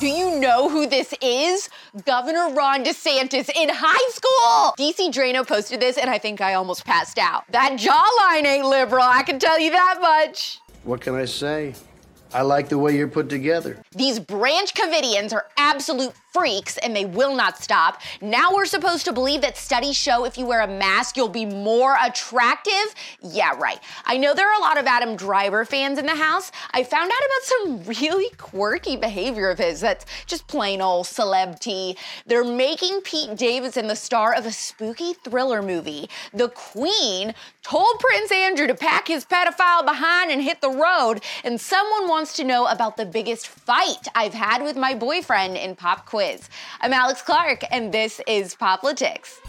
[0.00, 1.70] Do you know who this is?
[2.04, 4.74] Governor Ron DeSantis in high school.
[4.76, 7.44] DC Draino posted this, and I think I almost passed out.
[7.52, 10.60] That jawline ain't liberal, I can tell you that much.
[10.82, 11.74] What can I say?
[12.32, 13.83] I like the way you're put together.
[13.94, 18.00] These Branch Covidians are absolute freaks and they will not stop.
[18.20, 21.46] Now we're supposed to believe that studies show if you wear a mask, you'll be
[21.46, 22.94] more attractive?
[23.22, 23.78] Yeah, right.
[24.04, 26.50] I know there are a lot of Adam Driver fans in the house.
[26.72, 31.60] I found out about some really quirky behavior of his that's just plain old celeb
[31.60, 31.96] tea.
[32.26, 36.10] They're making Pete Davidson the star of a spooky thriller movie.
[36.32, 37.32] The Queen
[37.62, 42.34] told Prince Andrew to pack his pedophile behind and hit the road, and someone wants
[42.34, 43.83] to know about the biggest fight
[44.14, 46.48] I've had with my boyfriend in pop quiz.
[46.80, 49.40] I'm Alex Clark, and this is Poplitics.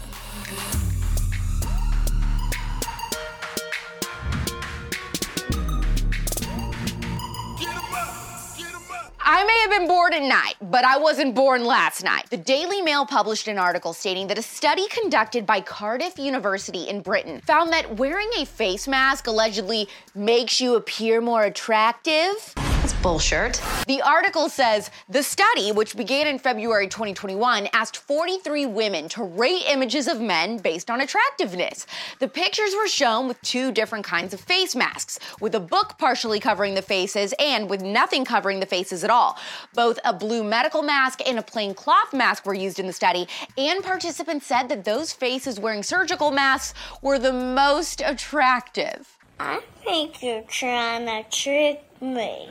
[9.28, 12.28] I may have been born at night, but I wasn't born last night.
[12.28, 17.00] The Daily Mail published an article stating that a study conducted by Cardiff University in
[17.00, 22.54] Britain found that wearing a face mask allegedly makes you appear more attractive.
[22.86, 23.60] That's bullshit.
[23.88, 29.64] The article says the study, which began in February 2021, asked 43 women to rate
[29.68, 31.84] images of men based on attractiveness.
[32.20, 36.38] The pictures were shown with two different kinds of face masks, with a book partially
[36.38, 39.36] covering the faces and with nothing covering the faces at all.
[39.74, 43.26] Both a blue medical mask and a plain cloth mask were used in the study,
[43.58, 49.16] and participants said that those faces wearing surgical masks were the most attractive.
[49.40, 52.48] I think you're trying to trick me.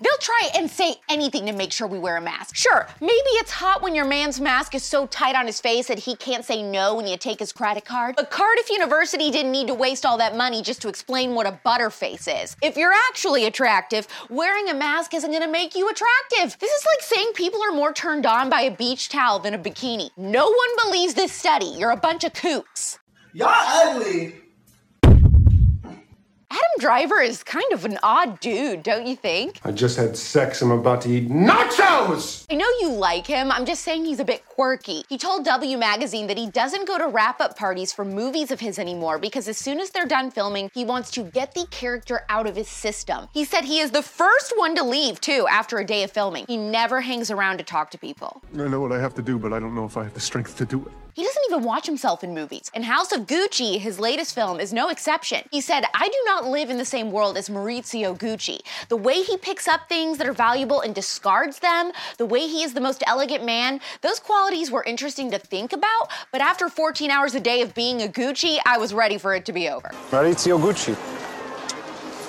[0.00, 2.54] They'll try and say anything to make sure we wear a mask.
[2.54, 5.98] Sure, maybe it's hot when your man's mask is so tight on his face that
[5.98, 8.14] he can't say no when you take his credit card.
[8.14, 11.58] But Cardiff University didn't need to waste all that money just to explain what a
[11.66, 12.56] butterface is.
[12.62, 16.58] If you're actually attractive, wearing a mask isn't gonna make you attractive.
[16.60, 19.58] This is like saying people are more turned on by a beach towel than a
[19.58, 20.10] bikini.
[20.16, 21.66] No one believes this study.
[21.66, 22.98] You're a bunch of kooks.
[23.32, 24.47] Y'all ugly.
[26.50, 29.60] Adam Driver is kind of an odd dude, don't you think?
[29.64, 30.62] I just had sex.
[30.62, 32.46] I'm about to eat nachos!
[32.50, 33.52] I know you like him.
[33.52, 35.04] I'm just saying he's a bit quirky.
[35.10, 38.60] He told W Magazine that he doesn't go to wrap up parties for movies of
[38.60, 42.22] his anymore because as soon as they're done filming, he wants to get the character
[42.30, 43.28] out of his system.
[43.34, 46.46] He said he is the first one to leave, too, after a day of filming.
[46.48, 48.40] He never hangs around to talk to people.
[48.54, 50.20] I know what I have to do, but I don't know if I have the
[50.20, 50.92] strength to do it.
[51.18, 52.70] He doesn't even watch himself in movies.
[52.72, 55.42] And House of Gucci, his latest film, is no exception.
[55.50, 58.60] He said, I do not live in the same world as Maurizio Gucci.
[58.88, 62.62] The way he picks up things that are valuable and discards them, the way he
[62.62, 67.10] is the most elegant man, those qualities were interesting to think about, but after 14
[67.10, 69.90] hours a day of being a Gucci, I was ready for it to be over.
[70.12, 70.96] Maurizio Gucci.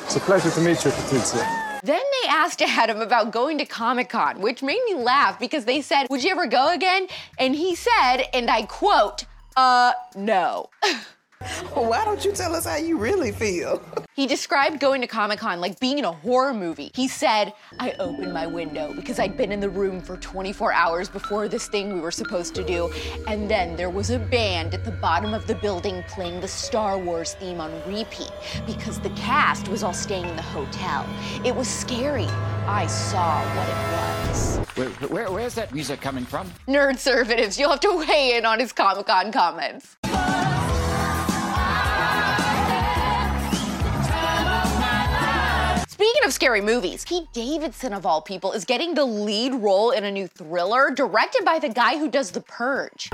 [0.05, 1.68] It's a pleasure to meet you, Patrizia.
[1.83, 5.81] Then they asked Adam about going to Comic Con, which made me laugh because they
[5.81, 7.07] said, Would you ever go again?
[7.37, 9.25] And he said, and I quote,
[9.55, 10.69] uh, no.
[11.73, 13.81] Why don't you tell us how you really feel?
[14.19, 16.91] He described going to Comic Con like being in a horror movie.
[16.93, 21.07] He said, I opened my window because I'd been in the room for 24 hours
[21.07, 22.91] before this thing we were supposed to do.
[23.27, 26.97] And then there was a band at the bottom of the building playing the Star
[26.97, 28.33] Wars theme on repeat
[28.65, 31.07] because the cast was all staying in the hotel.
[31.45, 32.27] It was scary.
[32.67, 34.57] I saw what it was.
[34.75, 36.51] Where, where, where's that music coming from?
[36.67, 39.95] Nerd conservatives, you'll have to weigh in on his Comic Con comments.
[46.29, 50.11] Of scary movies, Pete Davidson, of all people, is getting the lead role in a
[50.11, 53.09] new thriller directed by the guy who does The Purge.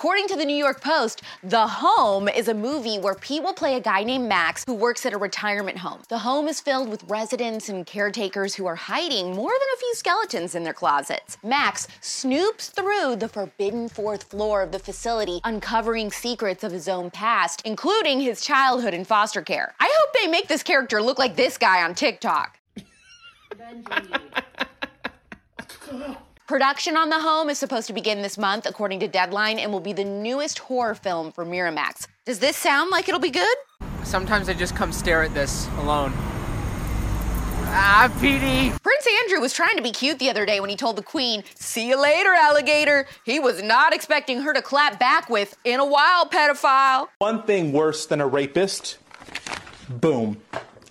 [0.00, 3.74] According to the New York Post, The Home is a movie where Pete will play
[3.76, 6.00] a guy named Max who works at a retirement home.
[6.08, 9.94] The home is filled with residents and caretakers who are hiding more than a few
[9.94, 11.36] skeletons in their closets.
[11.44, 17.10] Max snoops through the forbidden fourth floor of the facility, uncovering secrets of his own
[17.10, 19.74] past, including his childhood in foster care.
[19.78, 22.58] I hope they make this character look like this guy on TikTok.
[26.50, 29.78] Production on The Home is supposed to begin this month, according to Deadline, and will
[29.78, 32.08] be the newest horror film for Miramax.
[32.26, 33.56] Does this sound like it'll be good?
[34.02, 36.12] Sometimes I just come stare at this alone.
[37.72, 38.76] Ah, Petey.
[38.82, 41.44] Prince Andrew was trying to be cute the other day when he told the Queen,
[41.54, 43.06] See you later, alligator.
[43.24, 47.06] He was not expecting her to clap back with, In a while, pedophile.
[47.18, 48.98] One thing worse than a rapist
[49.88, 50.38] boom,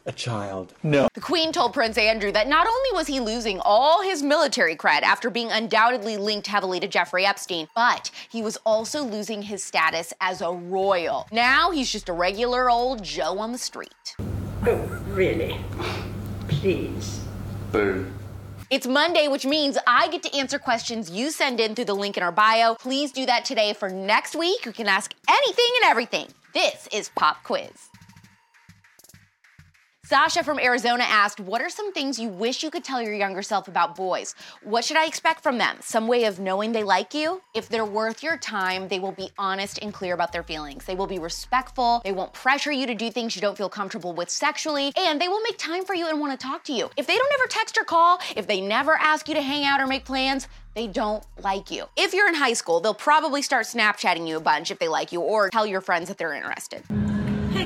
[0.09, 0.73] a child.
[0.81, 1.07] No.
[1.13, 5.03] The Queen told Prince Andrew that not only was he losing all his military cred
[5.03, 10.11] after being undoubtedly linked heavily to Jeffrey Epstein, but he was also losing his status
[10.19, 11.27] as a royal.
[11.31, 14.15] Now he's just a regular old Joe on the street.
[14.65, 14.77] Oh,
[15.09, 15.55] really?
[16.47, 17.23] Please.
[17.71, 18.07] Boo.
[18.71, 22.17] It's Monday, which means I get to answer questions you send in through the link
[22.17, 22.73] in our bio.
[22.75, 24.65] Please do that today for next week.
[24.65, 26.27] You can ask anything and everything.
[26.53, 27.89] This is Pop Quiz.
[30.09, 33.43] Sasha from Arizona asked, What are some things you wish you could tell your younger
[33.43, 34.33] self about boys?
[34.63, 35.77] What should I expect from them?
[35.81, 37.43] Some way of knowing they like you?
[37.53, 40.85] If they're worth your time, they will be honest and clear about their feelings.
[40.85, 42.01] They will be respectful.
[42.03, 44.91] They won't pressure you to do things you don't feel comfortable with sexually.
[44.97, 46.89] And they will make time for you and want to talk to you.
[46.97, 49.79] If they don't ever text or call, if they never ask you to hang out
[49.79, 51.85] or make plans, they don't like you.
[51.95, 55.11] If you're in high school, they'll probably start Snapchatting you a bunch if they like
[55.11, 56.81] you or tell your friends that they're interested.
[57.51, 57.65] Hey,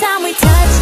[0.00, 0.77] time we touch,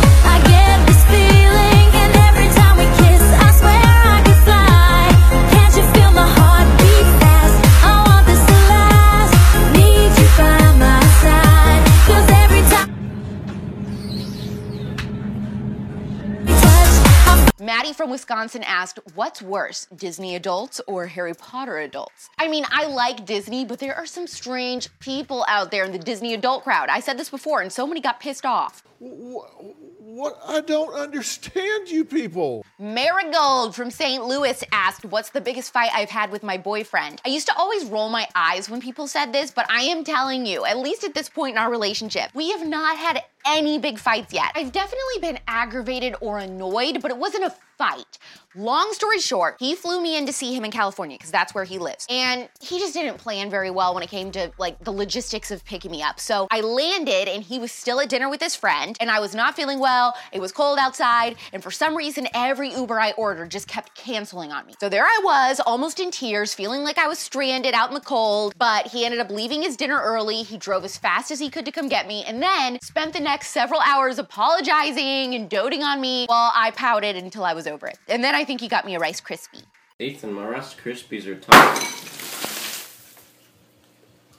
[17.67, 22.31] Maddie from Wisconsin asked, What's worse, Disney adults or Harry Potter adults?
[22.39, 25.99] I mean, I like Disney, but there are some strange people out there in the
[25.99, 26.91] Disney adult crowd.
[26.91, 28.85] I said this before, and so many got pissed off.
[29.01, 30.39] What?
[30.47, 32.65] I don't understand you people.
[32.79, 34.25] Marigold from St.
[34.25, 37.21] Louis asked, What's the biggest fight I've had with my boyfriend?
[37.27, 40.47] I used to always roll my eyes when people said this, but I am telling
[40.47, 43.99] you, at least at this point in our relationship, we have not had any big
[43.99, 44.53] fights yet.
[44.55, 48.19] I've definitely been aggravated or annoyed, but it wasn't a fight.
[48.55, 51.65] Long story short, he flew me in to see him in California because that's where
[51.65, 52.07] he lives.
[52.09, 55.63] And he just didn't plan very well when it came to like the logistics of
[55.67, 56.19] picking me up.
[56.19, 59.35] So I landed and he was still at dinner with his friend and I was
[59.35, 60.15] not feeling well.
[60.33, 64.53] It was cold outside and for some reason every Uber I ordered just kept canceling
[64.53, 64.75] on me.
[64.81, 68.01] So there I was, almost in tears, feeling like I was stranded out in the
[68.01, 70.43] cold, but he ended up leaving his dinner early.
[70.43, 73.21] He drove as fast as he could to come get me and then spent the
[73.21, 77.87] next several hours apologizing and doting on me while I pouted until I was over
[77.87, 77.99] it.
[78.09, 79.65] And then I think he got me a Rice Krispie.
[79.99, 81.83] Ethan, my Rice Krispies are top.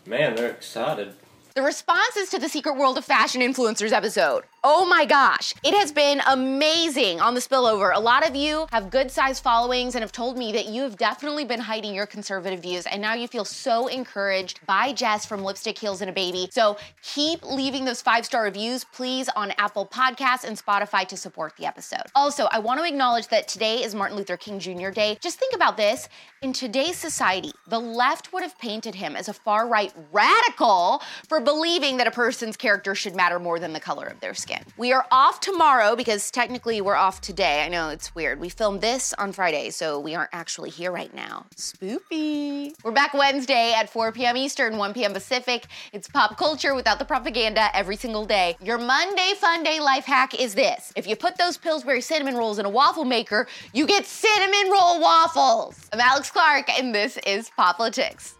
[0.05, 1.15] Man, they're excited.
[1.55, 4.43] The responses to the Secret World of Fashion Influencers episode.
[4.63, 7.95] Oh my gosh, it has been amazing on the spillover.
[7.95, 10.97] A lot of you have good sized followings and have told me that you have
[10.97, 15.43] definitely been hiding your conservative views, and now you feel so encouraged by Jess from
[15.43, 16.49] Lipstick Heels and a Baby.
[16.51, 21.55] So keep leaving those five star reviews, please, on Apple Podcasts and Spotify to support
[21.57, 22.01] the episode.
[22.15, 24.89] Also, I want to acknowledge that today is Martin Luther King Jr.
[24.89, 25.19] Day.
[25.21, 26.09] Just think about this.
[26.41, 31.39] In today's society, the left would have painted him as a far right radical for
[31.39, 34.46] believing that a person's character should matter more than the color of their skin.
[34.77, 37.63] We are off tomorrow because technically we're off today.
[37.63, 38.39] I know it's weird.
[38.39, 41.47] We filmed this on Friday, so we aren't actually here right now.
[41.55, 42.73] Spoopy.
[42.83, 44.37] We're back Wednesday at 4 p.m.
[44.37, 45.13] Eastern, 1 p.m.
[45.13, 45.67] Pacific.
[45.93, 48.55] It's pop culture without the propaganda every single day.
[48.61, 50.93] Your Monday fun day life hack is this.
[50.95, 55.01] If you put those Pillsbury cinnamon rolls in a waffle maker, you get cinnamon roll
[55.01, 55.89] waffles.
[55.91, 58.36] I'm Alex Clark, and this is Poplitics.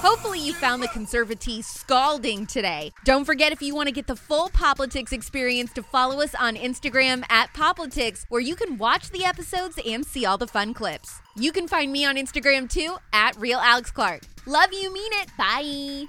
[0.00, 2.92] Hopefully, you found the conservatea scalding today.
[3.04, 6.54] Don't forget, if you want to get the full Poplitics experience, to follow us on
[6.54, 11.20] Instagram at Poplitics, where you can watch the episodes and see all the fun clips.
[11.34, 14.22] You can find me on Instagram too at Real Alex Clark.
[14.46, 15.30] Love you, mean it.
[15.36, 16.06] Bye.